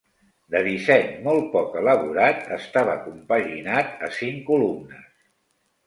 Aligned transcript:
De 0.53 0.61
disseny 0.67 1.05
molt 1.27 1.51
poc 1.57 1.77
elaborat, 1.83 2.43
estava 2.59 2.99
compaginat 3.05 4.05
a 4.11 4.15
cinc 4.21 4.47
columnes. 4.53 5.11